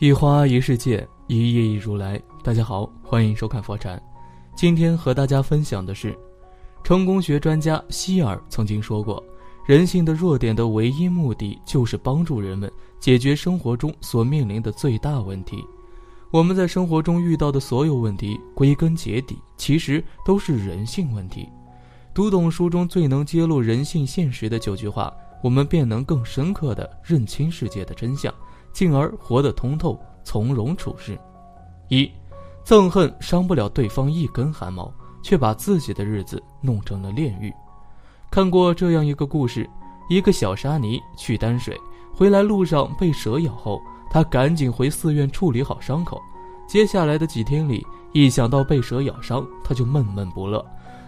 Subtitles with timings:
[0.00, 2.20] 一花一世界，一叶一如来。
[2.42, 4.02] 大家好，欢迎收看佛禅。
[4.56, 6.18] 今天和大家分享的是，
[6.82, 9.22] 成功学专家希尔曾经说过，
[9.64, 12.68] 人性的弱点的唯一目的就是帮助人们
[12.98, 15.64] 解决生活中所面临的最大问题。
[16.32, 21.48] 我们在生活中遇到的所有问题，归根结底其实都是人性问题。
[22.12, 28.34] 读懂书中最能揭露人性现实的九句话，我们便能更深刻地认清世界的真相。
[28.74, 31.18] 进而活得通透，从容处事。
[31.88, 32.10] 一，
[32.66, 37.54] 憎恨伤不了对方一根汗毛，却把自己的日子弄成了炼狱。
[38.30, 39.68] 看过这样一个故事：
[40.10, 41.80] 一个小沙弥去担水，
[42.12, 46.20] 回来路上被蛇咬后，他赶紧回寺院处理好伤口。
[46.66, 50.64] 接下来的几天里，一想到被蛇咬伤，他就闷闷不乐。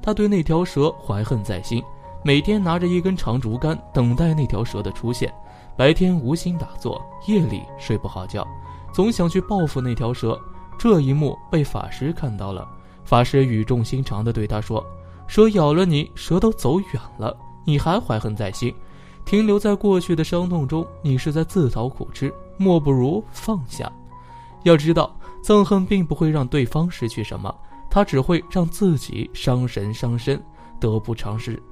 [0.00, 1.82] 他对那条蛇怀恨在心，
[2.24, 5.30] 每天拿着一根长竹竿，等待那条蛇的出现。
[5.76, 8.46] 白天无心打坐，夜里睡不好觉，
[8.92, 10.38] 总想去报复那条蛇。
[10.78, 12.68] 这一幕被法师看到了，
[13.04, 14.84] 法师语重心长地对他说
[15.26, 18.74] ：“蛇咬了你，蛇都走远了，你还怀恨在心，
[19.24, 22.32] 停留在过去的伤痛中，你是在自讨苦吃。
[22.56, 23.90] 莫不如放下。
[24.64, 27.54] 要知道，憎恨并不会让对方失去什么，
[27.90, 30.42] 它只会让自己伤神伤身，
[30.78, 31.62] 得不偿失。”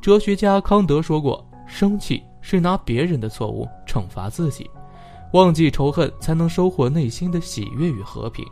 [0.00, 4.70] 哲学家康德说过：“生气。”是拿别人的错误惩罚自己，
[5.32, 8.46] 忘记仇恨才能收获内心的喜悦与和平。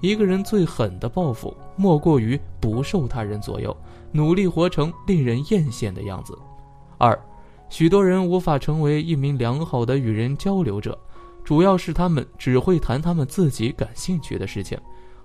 [0.00, 3.76] 一个人最狠的报复，莫过于不受他人左右，
[4.12, 6.38] 努力活成令人艳羡的样子。
[6.96, 7.20] 二，
[7.68, 10.96] 许多人无法成为一名良好的与人交流者，
[11.42, 14.78] 主要是他们只会谈他们自己感兴趣的事情，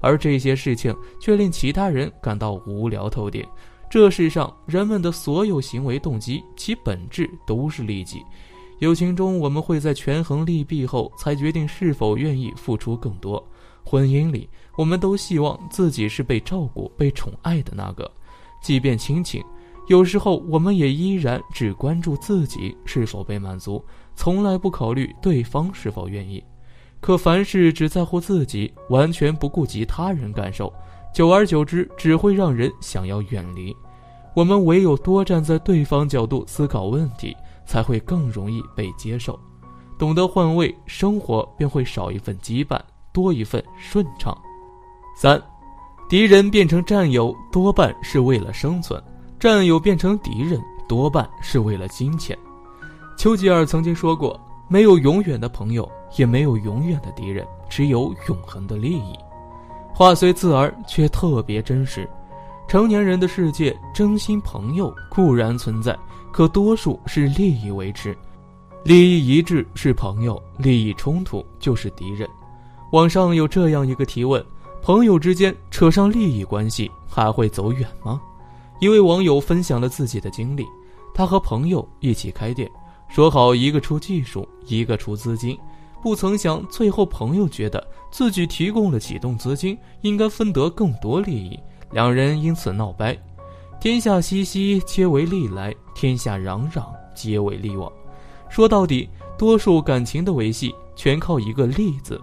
[0.00, 3.44] 而这些事情却令其他人感到无聊透顶。
[3.92, 8.24] 这世上人们的所有行为动机，其本质都是利己。
[8.78, 13.38] 友情中，我们会在权衡利弊后才决定是否愿意付出更多；
[13.84, 18.10] 婚姻里，我们都希望自己是被照顾、被宠爱的那个。
[18.62, 19.44] 即便亲情，
[19.88, 23.84] 有时候我们也依然只关注自己是否被满足，
[24.16, 26.42] 从来不考虑对方是否愿意。
[26.98, 30.72] 可凡事只在乎自己，完全不顾及他人感受。
[31.12, 33.76] 久而久之，只会让人想要远离。
[34.34, 37.36] 我们唯有多站在对方角度思考问题，
[37.66, 39.38] 才会更容易被接受。
[39.98, 42.80] 懂得换位，生活便会少一份羁绊，
[43.12, 44.36] 多一份顺畅。
[45.14, 45.40] 三，
[46.08, 48.98] 敌人变成战友，多半是为了生存；
[49.38, 50.58] 战友变成敌人，
[50.88, 52.36] 多半是为了金钱。
[53.18, 59.14] 丘吉尔曾经说过：“没有永远的朋友，也没有永远的敌人，只有永恒的利益。”
[59.94, 62.08] 话虽刺耳，却特别真实。
[62.66, 65.96] 成年人的世界，真心朋友固然存在，
[66.32, 68.16] 可多数是利益维持。
[68.84, 72.28] 利益一致是朋友，利益冲突就是敌人。
[72.92, 74.42] 网上有这样一个提问：
[74.80, 78.20] 朋友之间扯上利益关系，还会走远吗？
[78.80, 80.66] 一位网友分享了自己的经历：
[81.14, 82.68] 他和朋友一起开店，
[83.08, 85.56] 说好一个出技术，一个出资金。
[86.02, 91.56] 不曾想，最后朋友觉得自己提供了启动资金，应该分得更多利益，
[91.92, 93.16] 两人因此闹掰。
[93.80, 97.90] 天下熙熙，皆为利来；天下攘攘，皆为利往。
[98.50, 99.08] 说到底，
[99.38, 102.20] 多数感情的维系全靠一个“利”字。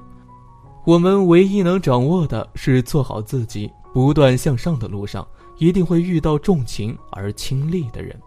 [0.86, 5.26] 我们唯一能掌握的是做好自己，不断向上的路上，
[5.58, 8.20] 一定会遇到重情而轻利的人。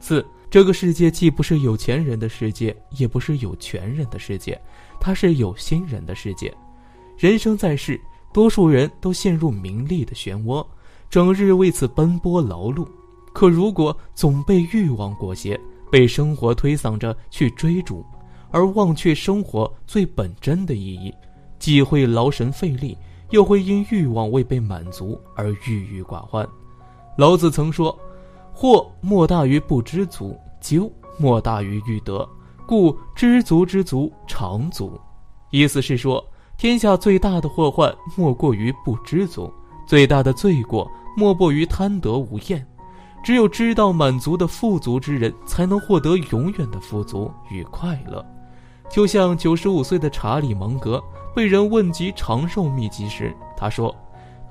[0.00, 0.26] 四。
[0.50, 4.60] 这个世界既不是有钱人的世界，也不是有权人的世界，
[4.98, 6.52] 它是有心人的世界。
[7.16, 8.00] 人生在世，
[8.32, 10.66] 多数人都陷入名利的漩涡，
[11.08, 12.84] 整日为此奔波劳碌。
[13.32, 15.56] 可如果总被欲望裹挟，
[15.88, 18.04] 被生活推搡着去追逐，
[18.50, 21.14] 而忘却生活最本真的意义，
[21.60, 22.98] 既会劳神费力，
[23.30, 26.44] 又会因欲望未被满足而郁郁寡欢。
[27.16, 27.96] 老子曾说。
[28.52, 32.28] 祸莫大于不知足，咎莫大于欲得，
[32.66, 35.00] 故知足之足常足。
[35.50, 36.24] 意思是说，
[36.56, 39.52] 天下最大的祸患莫过于不知足，
[39.86, 42.66] 最大的罪过莫过于贪得无厌。
[43.22, 48.24] 只有知道满足的富足之人，才能获得永远的富足与快乐。
[48.88, 51.02] 就像九十五岁的查理芒格
[51.34, 53.94] 被人问及长寿秘籍时，他说：“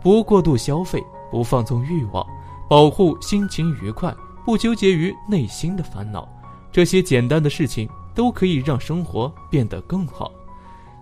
[0.01, 2.25] 不过度消费，不放纵欲望。”
[2.69, 6.29] 保护心情愉快，不纠结于内心的烦恼，
[6.71, 10.31] 这些简单的事情都可以让生活变得更好。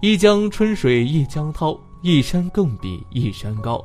[0.02, 3.84] 一江春水一江涛，一山更比一山高。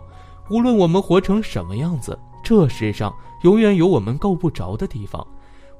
[0.48, 3.12] 无论我们活成什么样子，这世上
[3.42, 5.26] 永远有我们够不着的地方。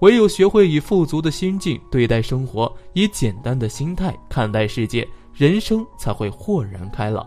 [0.00, 7.25] 唯有学会以富足的心境对待生活，以简单的心态看待世界，人生才会豁然开朗。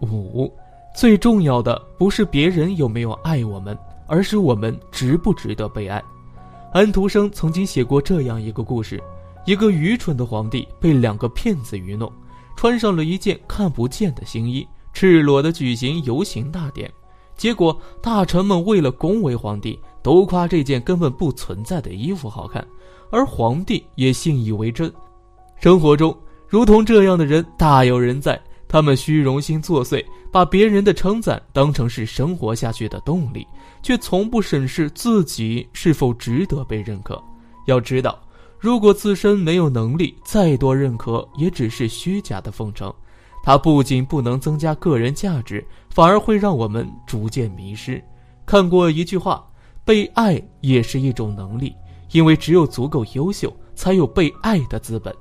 [0.00, 0.52] 五，
[0.96, 3.78] 最重要的不是别人有没有爱我们，
[4.12, 6.04] 而是我们值不值得被爱。
[6.70, 9.02] 安徒生曾经写过这样一个故事：
[9.46, 12.12] 一个愚蠢的皇帝被两个骗子愚弄，
[12.54, 16.92] 穿上了一件看不见的新衣，赤裸的举行游行大典。
[17.38, 22.62] 结果大臣们为了恭维皇帝，都夸这件根本不存在的衣服好看，
[23.10, 24.92] 而皇帝也信以为真。
[25.58, 26.14] 生活中，
[26.46, 28.38] 如同这样的人大有人在。
[28.68, 33.46] 他们虚荣心作祟，把别人的称赞当成是生活下去的动力，
[33.82, 37.22] 却从不审视自己是否值得被认可。
[37.66, 38.18] 要知道，
[38.58, 42.92] 如果自身没有能力，再多认可也只是虚假的奉承。
[43.44, 48.02] 它不仅不能增加个人价值，反而会让我们逐渐迷失。
[48.46, 49.44] 看过一句话
[49.84, 51.74] ：“被爱也是一种能力，
[52.12, 55.14] 因为只有足够优秀，才有被爱的资本。”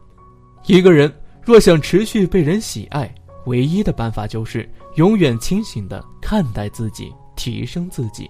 [0.67, 1.11] 一个人
[1.43, 3.13] 若想持续被人喜爱，
[3.47, 8.29] 唯一的办法就是永远清醒地看待自己，提升自己。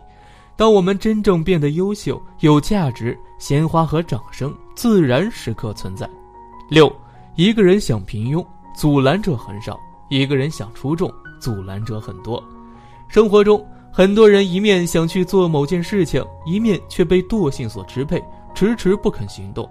[0.56, 6.10] 当我们真正变得优秀、有价值，鲜花和掌声自然时刻存在。
[6.70, 6.94] 六，
[7.36, 8.46] 一个人想平庸。
[8.74, 9.78] 阻拦者很少，
[10.10, 11.12] 一个人想出众，
[11.42, 12.42] 阻拦者很多。
[13.10, 18.24] 生活中，很多人一面想去做某件事情，一面却被惰性所支配，
[18.56, 19.70] 迟迟不肯行动，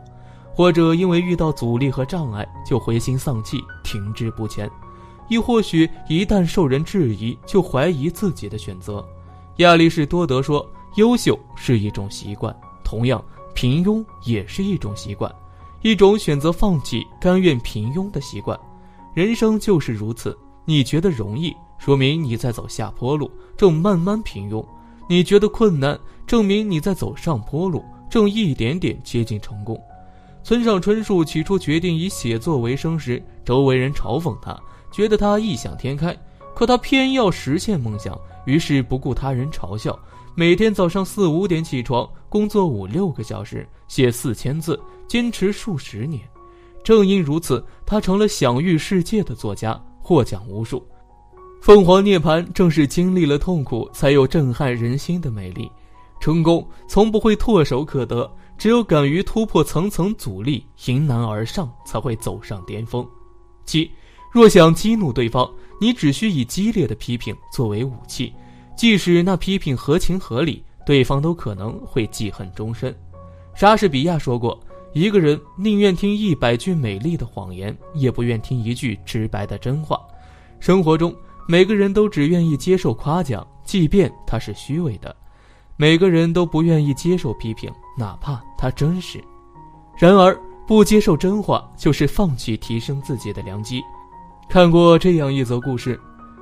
[0.55, 4.69] 或者因为遇到阻力和障碍就灰心丧气，停滞不前；
[5.31, 9.03] 亦或许一旦受人质疑，就怀疑自己的选择。
[9.59, 10.69] 亚里士多德说
[10.99, 13.25] ：“优秀是一种习惯，同样，
[13.55, 15.32] 平庸也是一种习惯，
[15.82, 18.59] 一种选择放弃、甘愿平庸的习惯。”
[19.15, 24.65] 人生就是如此，你觉得容易，说明你在走下坡路，正慢慢平庸；
[25.09, 29.81] 你觉得困难，证明你在走上坡路，正一点点接近成功。
[30.43, 34.59] 村上春树起初决定以写作为生时，周围人嘲讽他，
[34.91, 36.17] 觉得他异想天开，
[36.55, 39.99] 可他偏要实现梦想，于是不顾他人嘲笑，
[40.35, 46.23] 每天早上四五点起床，工作五六个小时，写四千字，坚持数十年。
[46.83, 50.85] 正因如此，他成了享誉世界的作家，获奖无数。
[51.61, 55.71] 凤凰涅槃正是经历了痛苦，才有震撼人心的美丽。
[56.21, 63.07] 成功从不会唾手可得，只有敢于突破层层阻力，迎难而上，才会走上巅峰。
[63.67, 63.91] 七，
[64.32, 65.50] 若想激怒对方，
[65.81, 68.32] 你只需以激烈的批评作为武器，
[68.77, 72.94] 即使那批评合情合理，对方都可能会记恨终身。
[73.55, 74.59] 莎士比亚说过。
[74.93, 80.00] 一个人宁愿听一百句美丽的谎言，也不愿听一句直白的真话。
[80.59, 81.15] 生活中，
[81.47, 85.15] 每个人都只愿意接受夸奖，即便他是虚伪的；
[85.76, 89.23] 每个人都不愿意接受批评，哪怕他真实。
[89.97, 90.37] 然而，
[90.67, 93.81] 不接受真话，就是放弃提升自己的良机。
[94.50, 95.99] 看过这样一则故事：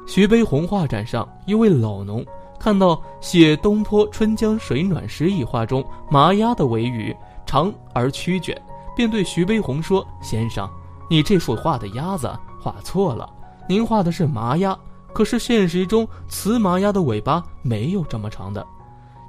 [0.06, 2.24] 徐悲鸿画展上，一位老农
[2.58, 7.14] 看到写“东坡春江水暖诗”一画中麻鸭的尾羽。
[7.44, 8.58] 长而曲卷，
[8.96, 10.66] 便对徐悲鸿说：“先生，
[11.10, 13.28] 你这幅画的鸭子画错了，
[13.68, 14.74] 您画的是麻鸭，
[15.12, 18.66] 可是现实中雌麻鸭的尾巴没有这么长的。”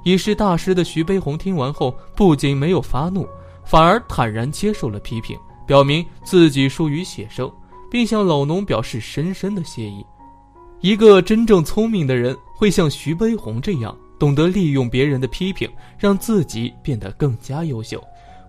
[0.04, 3.28] 已是大师的徐悲鸿听完后，不仅没有发怒，
[3.62, 7.50] 反而坦然接受了批评，表明自己疏于写生，
[7.90, 10.04] 并向老农表示深深的谢意。
[10.80, 13.96] 一个真正聪明的人会像徐悲鸿这样。
[14.18, 15.66] 懂得利用别人的批评，
[15.98, 17.98] 让自己变得更加优秀。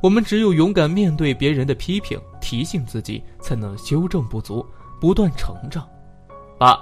[0.04, 4.66] 我们只有勇敢面对别人的批评，提醒自己，才能修正不足，
[5.00, 5.88] 不断成长。
[6.60, 6.78] 八，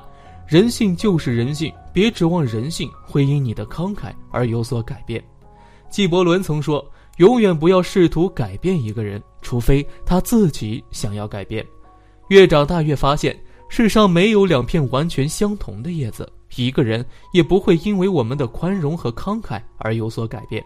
[0.47, 5.23] 人性就是人性，别指望人性会因你的慷慨而有所改变。
[5.91, 6.83] 纪伯伦曾说
[7.17, 11.63] ：“永远不要试图改变一个人，除非他自己想要改变。”
[12.29, 13.35] 越长大越发现，
[13.69, 16.31] 世上没有两片完全相同的叶子。
[16.55, 20.63] 一个人也不会因为我们的宽容和慷慨而有所改变。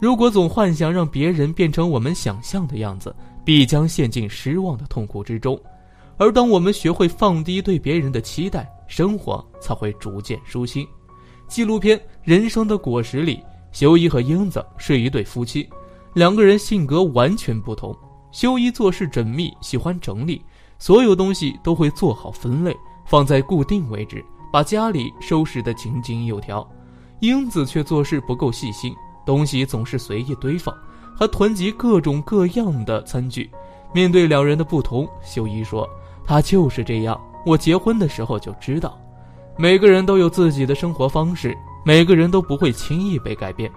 [0.00, 3.14] 如果总幻想让别人变成我们想象的样子，
[3.44, 5.60] 必将陷进失望的痛苦之中。
[6.16, 10.86] 而当我们学会放低对别人的期待，生活才会逐渐舒心。
[11.46, 13.40] 纪录片《人生的果实》里，
[13.70, 15.68] 修一和英子是一对夫妻，
[16.14, 17.96] 两个人性格完全不同。
[18.30, 20.42] 修一做事缜密，喜欢整理，
[20.78, 24.24] 所有东西都会做好分类，放在固定位置。
[24.50, 26.66] 把家里收拾得井井有条，
[27.20, 28.94] 英子却做事不够细心，
[29.26, 30.74] 东西总是随意堆放，
[31.14, 33.50] 还囤积各种各样的餐具。
[33.92, 35.86] 面对两人的不同，秀一说
[36.24, 38.98] ：“他就是这样，我结婚的时候就知道。”
[39.58, 41.54] 每个人都有自己的生活方式，
[41.84, 43.70] 每个人都不会轻易被改变。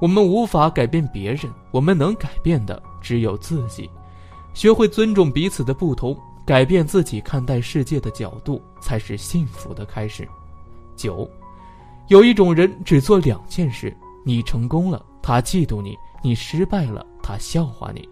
[0.00, 3.90] 我们无法改变别人，我们能改变的只有自己。
[4.54, 6.16] 学会尊重彼此的不同。
[6.46, 10.28] 改变自己看待世界的角度，才是幸福的开始。
[10.94, 11.28] 九，
[12.08, 18.08] 有一种人只做两件事：你成功了，他嫉妒你；你失败了，他笑话你。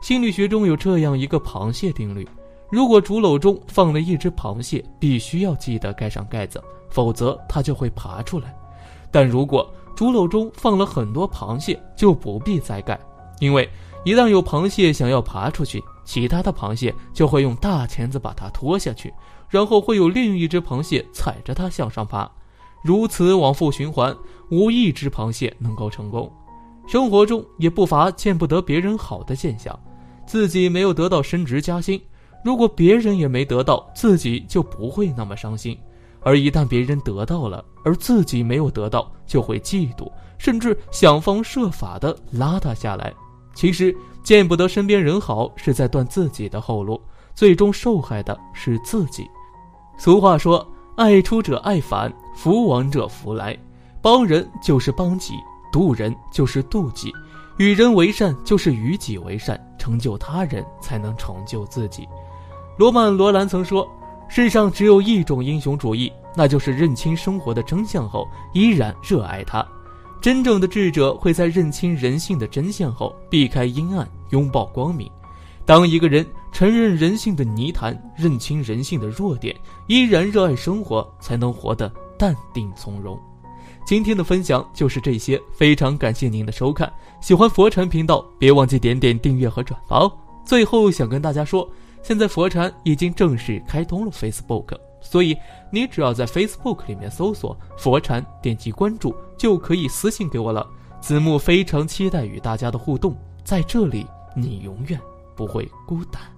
[0.00, 2.26] 心理学中有这样一个螃蟹定律：
[2.70, 8.48] 如果竹篓中放了一只螃蟹，必须要记得盖上盖子，否则它就会爬出来；
[9.10, 12.98] 但如果竹篓中放了很多螃蟹，就不必再盖，
[13.38, 13.68] 因为
[14.04, 19.12] 一旦有螃蟹想要爬出去，其他的螃蟹就会用大钳子把它拖下去，
[19.50, 22.30] 然后会有另一只螃蟹踩着它向上爬，
[22.82, 24.16] 如此往复循环，
[24.50, 26.32] 无一只螃蟹能够成功。
[26.86, 29.78] 生活中也不乏见不得别人好的现象，
[30.24, 32.00] 自己没有得到升职加薪，
[32.44, 35.74] 如果别人也没得到，自己就不会那么伤心；
[36.20, 40.08] 而一旦别人得到了，而自己没有得到，就会嫉妒，
[40.38, 43.12] 甚至想方设法的拉他下来。
[43.56, 47.00] 其实见不得身边人好，是在断自己的后路，
[47.34, 49.28] 最终受害的是自己。
[49.96, 53.56] 俗话说：“爱出者爱返，福往者福来。”
[54.02, 55.32] 帮人就是帮己，
[55.72, 57.10] 渡人就是渡己，
[57.56, 62.06] 与人为善就是与己为善，成就他人才能成就自己。
[62.76, 63.88] 罗曼·罗兰曾说
[64.28, 69.66] ：“世上只有一种英雄主义，那就是认清生活的真相后依然热爱它。”
[70.26, 75.08] 真正的智者会在认清人性的真相后，避开阴暗，拥抱光明。
[75.64, 79.54] 当一个人承认人性的泥潭，认清人性的弱点，
[79.86, 83.16] 依然热爱生活，才能活得淡定从容。
[83.86, 86.92] 今天的分享就是这些，非常感谢您的收看。
[87.20, 90.12] 喜欢佛禅频道，别忘记点点订阅和转发哦。
[90.44, 91.70] 最后想跟大家说，
[92.02, 94.76] 现在佛禅已经正式开通了 Facebook。
[95.08, 95.36] 所以，
[95.70, 100.66] 你只要在 Facebook 里面搜索“佛禅”，点击关注，就可以私信给我了。
[101.00, 105.00] 子木非常期待与大家的互动，在这里，你永远
[105.36, 106.35] 不会孤单。